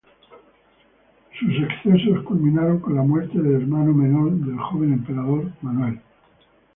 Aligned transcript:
Sus 1.39 1.51
excesos 1.61 2.23
culminaron 2.23 2.79
con 2.79 2.95
la 2.95 3.03
muerte 3.03 3.39
del 3.39 3.61
hermano 3.61 3.93
menor 3.93 4.31
del 4.31 4.57
joven 4.57 4.93
emperador, 4.93 5.51
Manuel. 5.61 6.01